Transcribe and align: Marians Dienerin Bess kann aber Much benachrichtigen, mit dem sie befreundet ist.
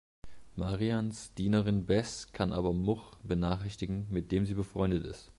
Marians 0.55 1.31
Dienerin 1.35 1.85
Bess 1.85 2.31
kann 2.33 2.53
aber 2.53 2.73
Much 2.73 3.17
benachrichtigen, 3.21 4.07
mit 4.09 4.31
dem 4.31 4.47
sie 4.47 4.55
befreundet 4.55 5.05
ist. 5.05 5.29